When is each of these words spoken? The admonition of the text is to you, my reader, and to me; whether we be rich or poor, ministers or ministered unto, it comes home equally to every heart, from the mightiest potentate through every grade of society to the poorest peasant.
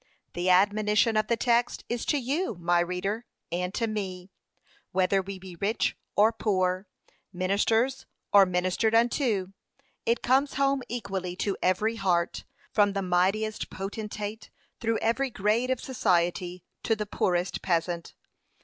The 0.33 0.49
admonition 0.49 1.15
of 1.15 1.27
the 1.27 1.37
text 1.37 1.83
is 1.87 2.05
to 2.07 2.17
you, 2.17 2.55
my 2.55 2.79
reader, 2.79 3.23
and 3.51 3.71
to 3.75 3.85
me; 3.85 4.31
whether 4.91 5.21
we 5.21 5.37
be 5.37 5.57
rich 5.57 5.95
or 6.15 6.33
poor, 6.33 6.87
ministers 7.31 8.07
or 8.33 8.47
ministered 8.47 8.95
unto, 8.95 9.53
it 10.03 10.23
comes 10.23 10.55
home 10.55 10.81
equally 10.89 11.35
to 11.35 11.55
every 11.61 11.97
heart, 11.97 12.45
from 12.71 12.93
the 12.93 13.03
mightiest 13.03 13.69
potentate 13.69 14.49
through 14.79 14.97
every 15.03 15.29
grade 15.29 15.69
of 15.69 15.79
society 15.79 16.63
to 16.81 16.95
the 16.95 17.05
poorest 17.05 17.61
peasant. 17.61 18.15